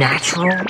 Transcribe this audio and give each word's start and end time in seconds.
unnatural, 0.00 0.64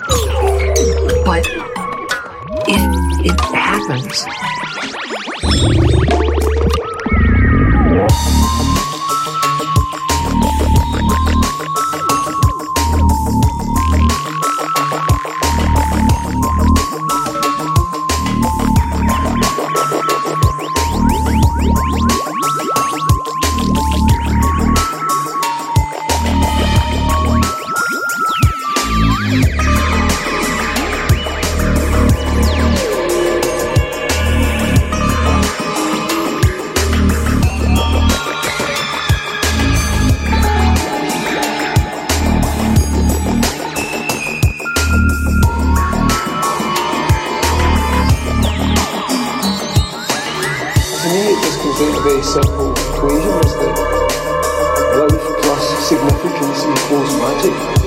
significance 56.91 57.80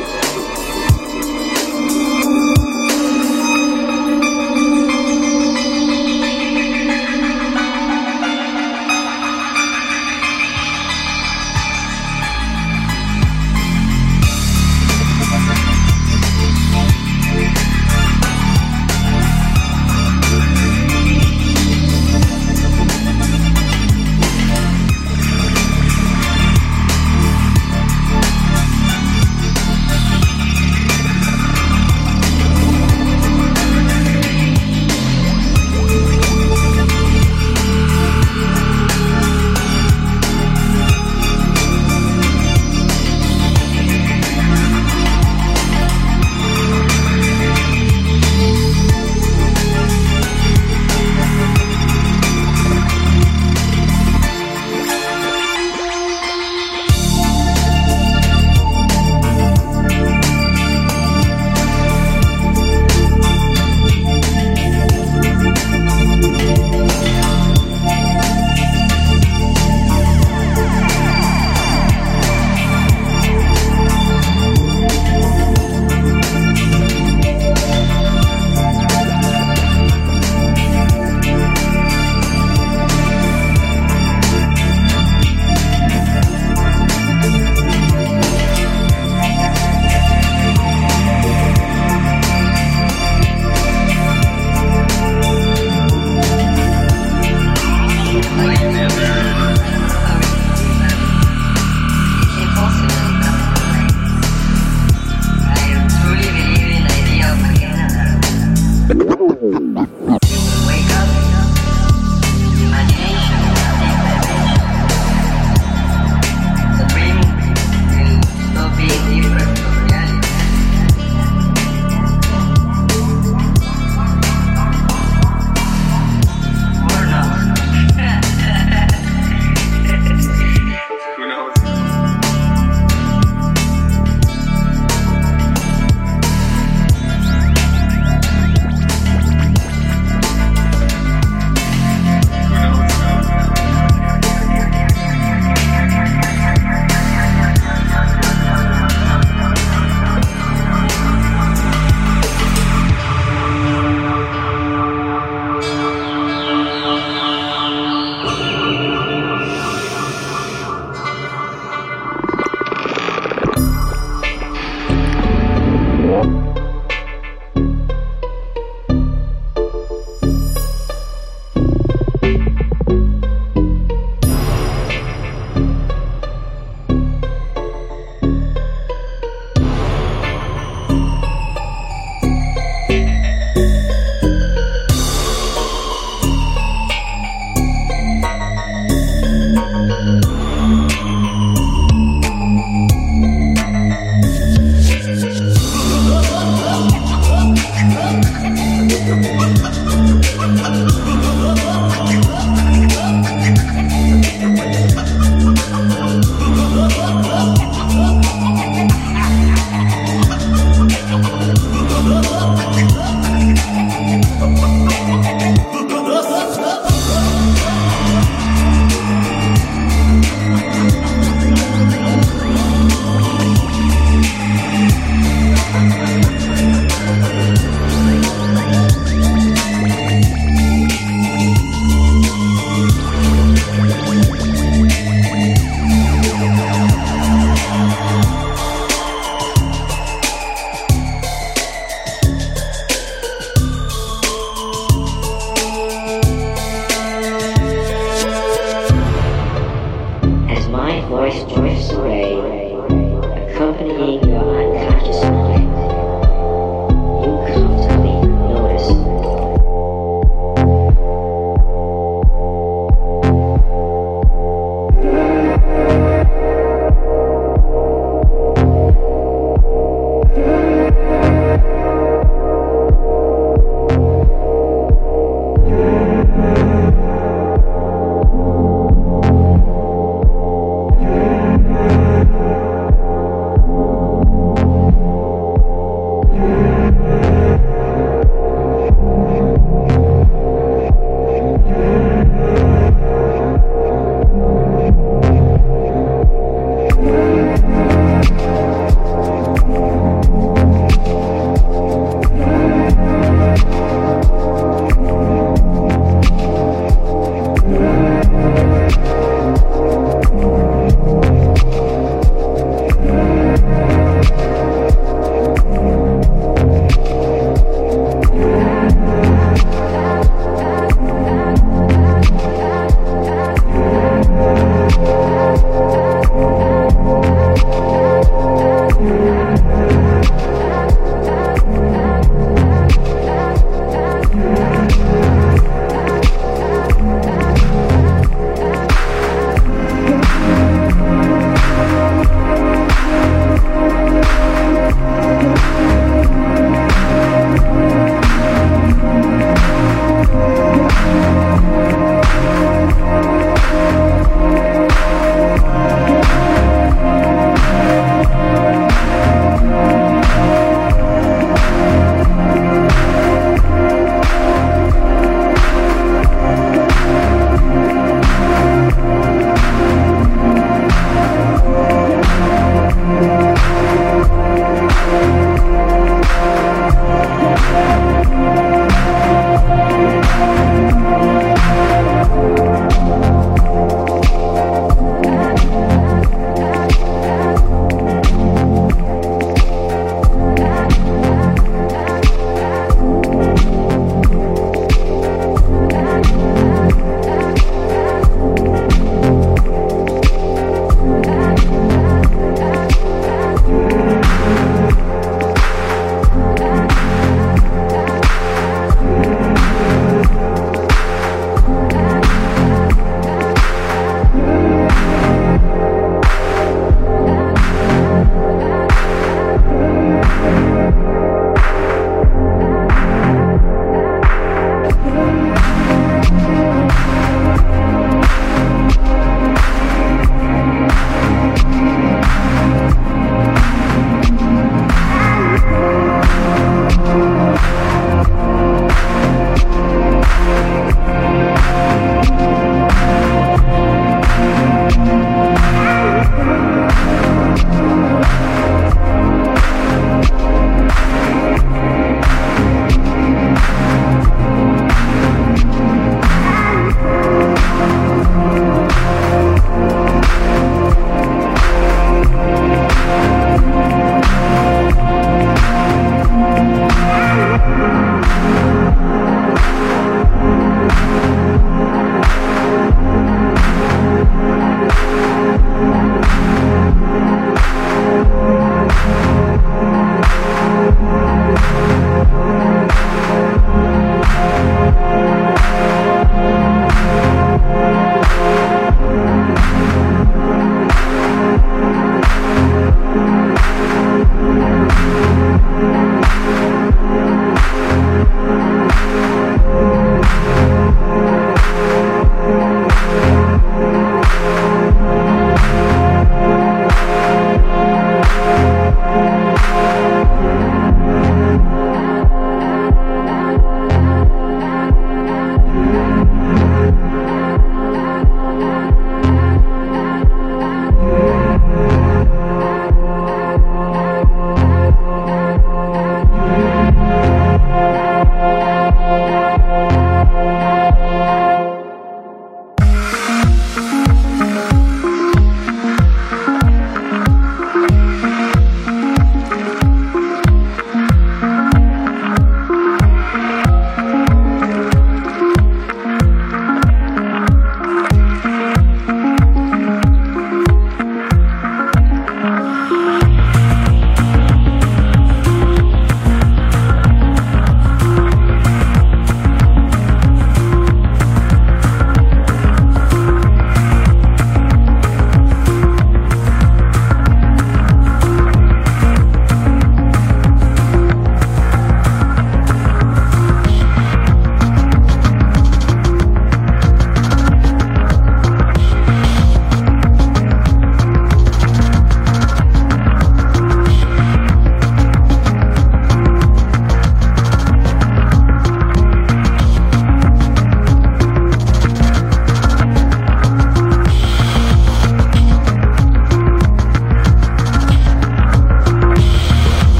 thật 109.51 109.59
đặc 109.75 109.89
thật 110.07 110.22